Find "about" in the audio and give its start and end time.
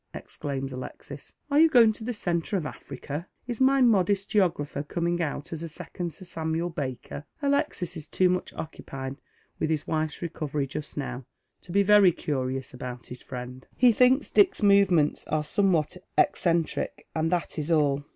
12.73-13.05